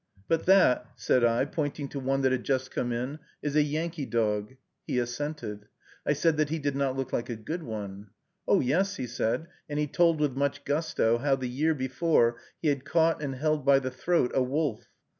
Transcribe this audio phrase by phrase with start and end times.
[0.27, 4.07] "But that," said I, pointing to one that had just come in, "is a Yankee
[4.07, 4.55] dog."
[4.87, 5.67] He assented.
[6.07, 8.07] I said that he did not look like a good one.
[8.47, 12.69] "Oh, yes!" he said, and he told, with much gusto, how, the year before, he
[12.69, 14.87] had caught and held by the throat a wolf.